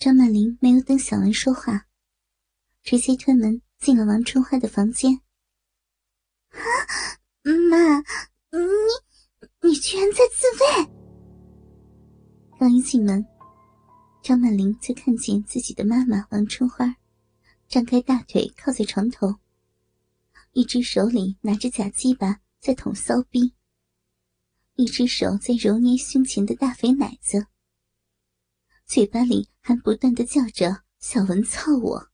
[0.00, 1.86] 张曼玲没有等小文说话，
[2.82, 5.20] 直接推门进了王春花的房间。
[6.48, 6.58] 啊，
[7.68, 8.58] 妈，你
[9.60, 10.90] 你居然在自慰！
[12.58, 13.22] 刚一进门，
[14.22, 16.96] 张曼玲就看见自己的妈妈王春花，
[17.68, 19.34] 张开大腿靠在床头，
[20.52, 23.52] 一只手里拿着假鸡巴在捅骚逼，
[24.76, 27.48] 一只手在揉捏胸前的大肥奶子。
[28.86, 32.08] 嘴巴里还不断的叫着“小文操我”，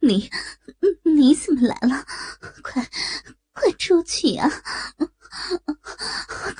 [0.00, 0.30] 你
[1.02, 2.04] 你怎么来了？
[2.62, 2.88] 快
[3.52, 4.48] 快出去呀！
[6.28, 6.52] 快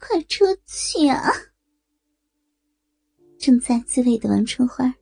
[0.00, 1.30] 快出去啊！
[3.38, 4.94] 正在自慰的王春花，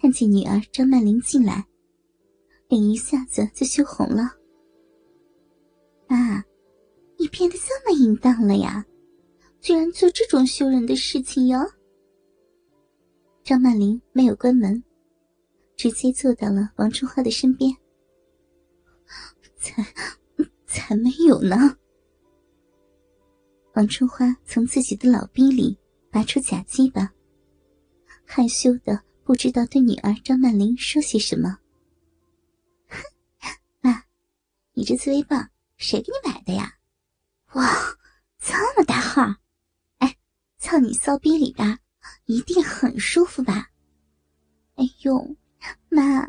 [0.00, 1.66] 看见女儿张曼玲进来，
[2.68, 4.36] 脸一下子就羞红了。
[6.06, 6.44] 妈，
[7.18, 8.84] 你变得这么淫荡了呀？
[9.60, 11.58] 居然做这种羞人的事情哟！
[13.44, 14.82] 张曼玲没有关门，
[15.76, 17.70] 直接坐到了王春花的身边。
[19.58, 19.84] 才
[20.66, 21.76] 才没有呢！
[23.74, 25.78] 王春花从自己的老逼里
[26.10, 27.12] 拔出假鸡巴，
[28.24, 31.58] 害羞的不知道对女儿张曼玲说些什么。
[32.88, 33.02] 哼
[33.82, 34.04] 妈，
[34.72, 36.78] 你这自慰棒谁给你买的呀？
[37.52, 37.62] 哇，
[38.38, 39.22] 这么大号！
[39.98, 40.16] 哎
[40.56, 41.78] 操你骚逼里边，
[42.26, 43.70] 一定很舒服吧？
[44.76, 45.36] 哎呦，
[45.88, 46.22] 妈，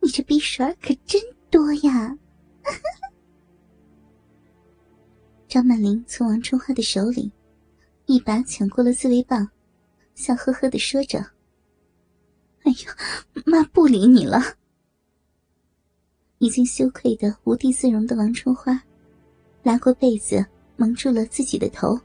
[0.00, 2.16] 你这逼水可真多呀！
[5.48, 7.32] 张曼玲从王春花的手里
[8.06, 9.48] 一把抢过了自慰棒，
[10.14, 11.18] 笑呵呵的说着
[12.64, 14.40] ：“哎呦，妈不理你了。”
[16.38, 18.80] 已经羞愧的无地自容的王春花，
[19.62, 20.44] 拉过被子
[20.76, 21.98] 蒙住了自己的头。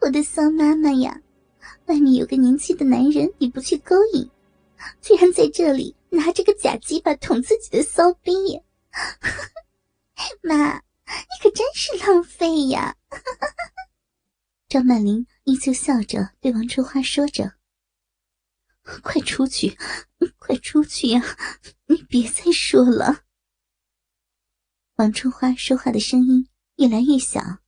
[0.00, 1.20] 我的骚妈妈呀，
[1.86, 4.30] 外面有个年轻的男人，你不去勾引，
[5.02, 8.32] 居然在这里拿着个假鸡巴捅自己的骚逼！
[10.42, 10.82] 妈，你
[11.42, 12.96] 可真是浪费呀！
[14.68, 17.54] 张曼玲依旧笑着对王春花说着
[19.02, 19.76] ：“快出去，
[20.38, 21.22] 快出去呀！
[21.88, 23.24] 你别再说了。”
[24.96, 27.59] 王春花说话的声音越来越小。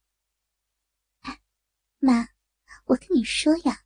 [2.05, 2.27] 妈，
[2.87, 3.79] 我跟你说呀，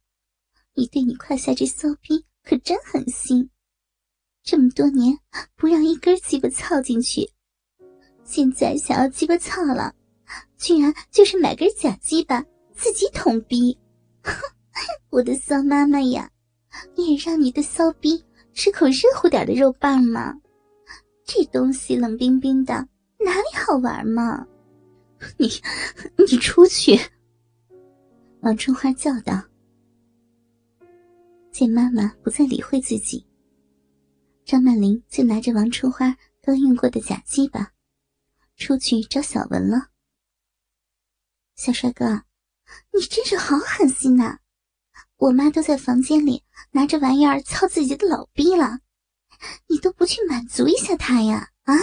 [0.73, 3.51] 你对你胯下这骚逼可真狠心，
[4.43, 5.19] 这么多年
[5.55, 7.31] 不让一根鸡巴操进去，
[8.25, 9.95] 现在想要鸡巴操了，
[10.57, 12.43] 居然就是买根假鸡巴
[12.75, 13.79] 自己捅逼。
[14.23, 14.33] 哼
[15.11, 16.31] 我的骚妈妈呀，
[16.97, 18.25] 你也让你的骚逼
[18.55, 20.35] 吃口热乎点的肉棒嘛？
[21.27, 22.73] 这东西冷冰冰的，
[23.19, 24.47] 哪里好玩嘛？
[25.37, 25.51] 你，
[26.31, 26.99] 你出去！
[28.47, 29.43] 王春花叫道
[31.51, 33.27] ：“见妈妈不再理会自己，
[34.45, 37.73] 张曼玲就拿着王春花刚用过的假鸡巴，
[38.57, 39.89] 出去找小文了。
[41.57, 42.23] 小帅哥，
[42.95, 44.39] 你真是好狠心呐！
[45.17, 48.79] 我妈都在房间里拿着玩意儿操自己的老逼了，
[49.67, 51.51] 你都不去满足一下她呀？
[51.65, 51.75] 啊！”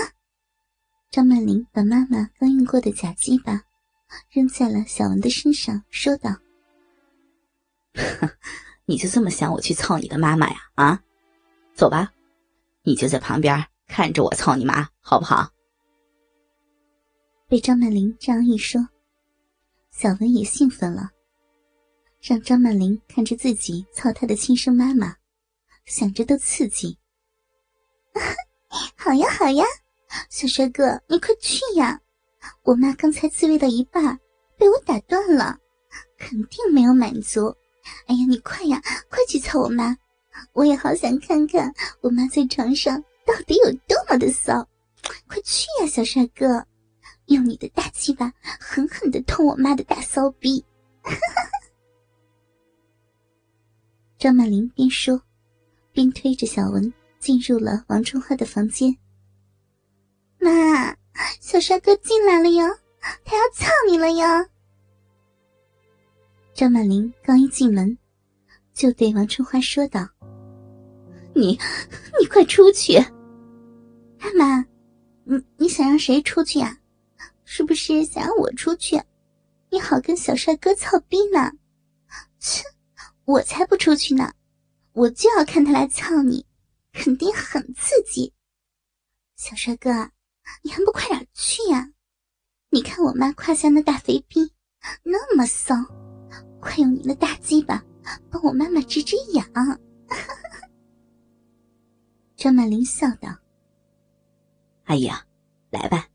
[1.12, 3.66] 张曼玲把妈妈刚用过的假鸡巴
[4.30, 6.34] 扔在了小文的身上，说道。
[7.94, 8.30] 哼
[8.86, 10.58] 你就这么想我去操你的妈妈呀？
[10.76, 11.04] 啊，
[11.74, 12.12] 走吧，
[12.84, 15.50] 你就在旁边看着我操你妈，好不好？
[17.48, 18.88] 被张曼玲这样一说，
[19.92, 21.12] 小文也兴奋了，
[22.20, 25.16] 让张曼玲看着自己操他的亲生妈妈，
[25.86, 26.98] 想着都刺激。
[28.98, 29.64] 好呀好呀，
[30.30, 32.00] 小帅哥，你快去呀！
[32.64, 34.20] 我妈刚才自慰到一半，
[34.58, 35.58] 被我打断了，
[36.18, 37.56] 肯定没有满足。
[38.08, 39.96] 哎呀，你快呀，快去操我妈！
[40.54, 41.72] 我也好想看看
[42.02, 44.68] 我妈在床上到底有多么的骚，
[45.28, 46.66] 快去呀，小帅哥，
[47.28, 50.66] 用你的大鸡巴狠狠的捅我妈的大骚逼！
[54.18, 55.22] 张曼玲边说，
[55.92, 58.96] 边推着小文进入了王春花的房间。
[60.40, 60.96] 妈，
[61.40, 62.66] 小帅哥进来了哟，
[63.24, 64.26] 他要操你了哟！
[66.54, 67.98] 张曼玲刚一进门，
[68.74, 70.08] 就对王春花说道
[71.34, 71.58] ：“你，
[72.20, 73.00] 你快出去！
[74.38, 74.64] 妈，
[75.24, 76.78] 你你想让谁出去呀？
[77.44, 79.02] 是不是想让我出去？
[79.72, 81.52] 你好跟小帅哥操逼呢？
[82.38, 82.64] 切，
[83.26, 84.32] 我才不出去呢！
[84.92, 86.46] 我就要看他来操你，
[86.92, 88.32] 肯定很刺激。
[89.36, 89.90] 小帅哥，
[90.62, 91.90] 你还不快点去呀？
[92.70, 94.54] 你看我妈胯下那大肥逼，
[95.02, 95.76] 那么骚。”
[96.64, 97.84] 快用你的大鸡巴
[98.32, 99.46] 帮我妈妈止止痒。
[102.38, 103.38] 张曼玲笑道
[104.86, 105.26] ：“阿姨啊，
[105.70, 106.08] 来吧，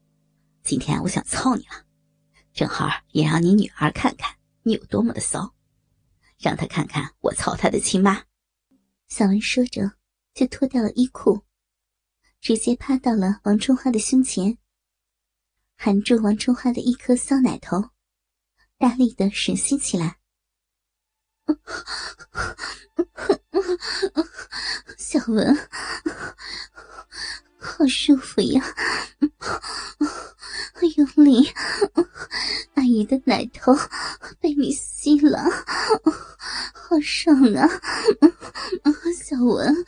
[0.62, 1.84] 今天我想操你了，
[2.52, 5.54] 正好也让你女儿看看你有多么的骚，
[6.38, 8.24] 让她看看我操她的亲妈。”
[9.08, 9.92] 小文说着，
[10.34, 11.42] 就脱掉了衣裤，
[12.40, 14.58] 直接趴到了王春花的胸前，
[15.76, 17.90] 含住王春花的一颗骚奶头，
[18.76, 20.17] 大力的吮吸起来。
[24.96, 25.68] 小文，
[27.58, 28.64] 好舒服呀！
[30.96, 31.52] 用力，
[32.74, 33.76] 阿姨的奶头
[34.40, 35.44] 被你吸了，
[36.72, 37.68] 好爽啊！
[39.16, 39.84] 小文，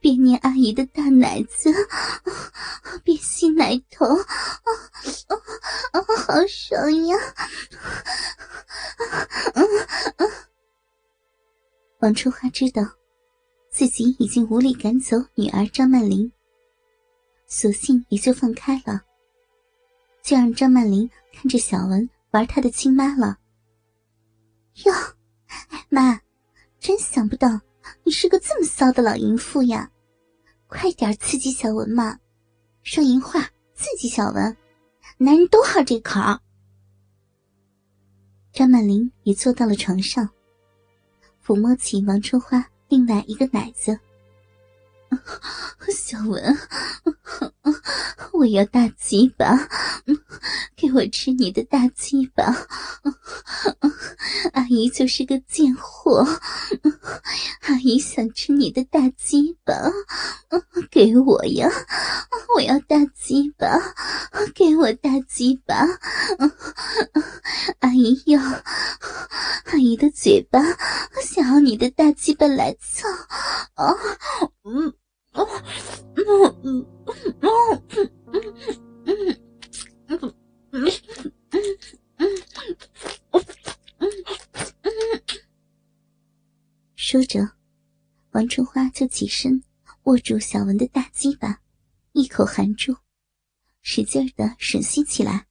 [0.00, 1.72] 别捏阿姨的大奶子，
[2.98, 4.24] 别吸奶头，啊
[5.28, 5.36] 啊
[5.92, 7.16] 啊好爽呀！
[12.00, 12.82] 王春花知道
[13.70, 16.30] 自己已经无力赶走女儿张曼玲，
[17.46, 19.02] 索性也就放开了，
[20.22, 23.38] 就让张曼玲看着小文玩她的亲妈了。
[24.84, 24.92] 哟，
[25.88, 26.20] 妈，
[26.80, 27.60] 真想不到
[28.04, 29.90] 你是个这么骚的老淫妇呀！
[30.66, 32.18] 快点刺激小文嘛，
[32.82, 33.40] 说淫话
[33.74, 34.56] 刺激小文，
[35.16, 36.20] 男人都好这口。
[38.52, 40.28] 张曼玲也坐到了床上，
[41.44, 43.98] 抚摸起王春花另外一个奶子。
[45.94, 46.42] 小文，
[48.32, 49.68] 我要大鸡巴，
[50.74, 52.44] 给我吃你的大鸡巴！
[54.72, 56.26] 阿姨就是个贱货，
[57.60, 59.74] 阿姨想吃你的大鸡巴，
[60.90, 61.68] 给我呀！
[62.56, 63.78] 我要大鸡巴，
[64.54, 65.86] 给我大鸡巴！
[67.80, 70.58] 阿姨要，阿姨的嘴巴
[71.22, 73.06] 想要你的大鸡巴来操！
[73.74, 73.94] 啊，
[74.64, 74.90] 嗯。
[75.34, 75.46] 哦，
[76.16, 76.24] 嗯
[76.62, 76.86] 嗯
[77.42, 78.42] 嗯嗯
[79.04, 79.36] 嗯
[80.70, 80.92] 嗯
[81.50, 81.60] 嗯
[82.16, 82.28] 嗯
[87.04, 87.40] 说着，
[88.30, 89.60] 王春花就起身
[90.04, 91.60] 握住小文的大鸡巴，
[92.12, 92.96] 一口含住，
[93.82, 95.48] 使劲的吮吸起来。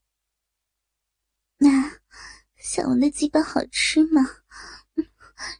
[1.57, 1.91] 那
[2.55, 4.25] 小文的鸡巴好吃吗？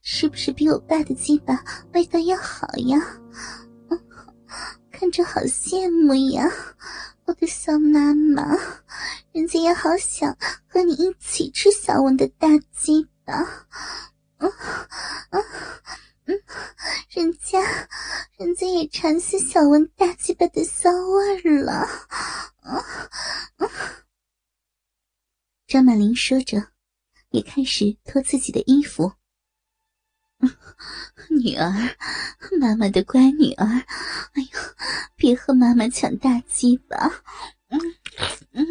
[0.02, 1.62] 是不是比我爸的鸡巴
[1.92, 2.98] 味道要好呀？
[4.94, 6.50] 看着好羡慕呀，
[7.26, 8.58] 我的小妈妈，
[9.34, 10.38] 人家也好想
[10.70, 13.68] 和你一起吃小文的大鸡巴，
[14.42, 14.52] 嗯
[15.30, 15.44] 嗯
[16.26, 16.42] 嗯，
[17.10, 17.60] 人家
[18.38, 21.88] 人家也馋死小文大鸡巴的骚味了，
[22.64, 22.84] 嗯
[23.58, 23.70] 嗯。
[25.68, 26.70] 张曼玲说着，
[27.30, 29.14] 也开始脱自己的衣服。
[31.30, 31.72] 女儿，
[32.60, 33.66] 妈妈的乖女儿，
[34.34, 34.60] 哎呦，
[35.16, 36.98] 别和妈妈抢大鸡巴！
[37.70, 37.80] 嗯
[38.54, 38.68] 嗯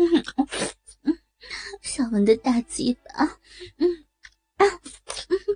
[1.04, 1.18] 嗯，
[1.80, 3.38] 小文的大鸡巴，
[3.78, 3.99] 嗯，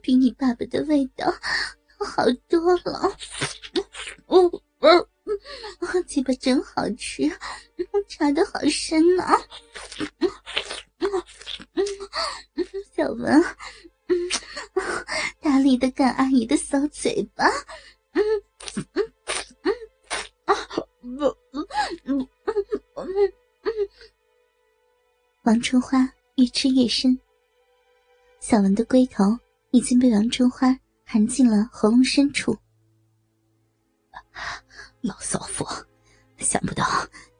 [0.04, 1.32] 比你爸爸的味道
[1.98, 3.16] 好多了。
[4.26, 7.26] 嗯嗯嗯，鸡巴真好吃，
[8.06, 9.24] 插的好深呢。
[10.18, 10.30] 嗯
[10.98, 11.10] 嗯
[11.72, 11.86] 嗯，
[12.94, 13.42] 小文。
[15.40, 17.46] 大力的干阿姨的小嘴巴，
[18.12, 18.22] 嗯
[18.76, 19.12] 嗯
[19.62, 19.72] 嗯
[20.44, 20.54] 啊
[21.00, 21.08] 不
[21.52, 21.66] 嗯
[22.04, 22.28] 嗯
[22.94, 23.32] 嗯
[23.62, 23.72] 嗯，
[25.44, 25.98] 王春花
[26.34, 27.18] 越吃越深，
[28.40, 29.24] 小文的龟头
[29.74, 30.68] 已经被王春花
[31.04, 32.56] 含进了喉咙深处。
[35.00, 35.66] 老骚妇，
[36.38, 36.86] 想不到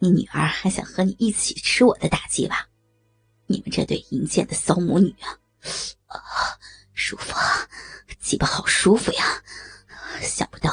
[0.00, 2.66] 你女儿还想和你一起吃我的大鸡巴，
[3.46, 5.38] 你们这对淫贱的骚母女啊！
[6.06, 6.18] 啊！
[6.92, 7.32] 舒服，
[8.18, 9.24] 鸡巴好舒服呀！
[10.20, 10.72] 想不到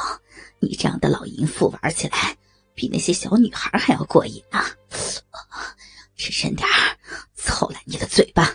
[0.58, 2.36] 你这样的老淫妇玩起来
[2.74, 4.66] 比那些小女孩还要过瘾啊！
[6.16, 6.98] 吃深点儿，
[7.36, 8.52] 操烂你的嘴巴！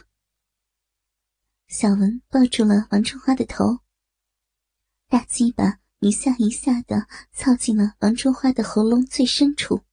[1.80, 3.82] 小文抱住了王春花的头，
[5.08, 9.84] 大鸡巴一下一下的操进了王春花的喉咙最深处。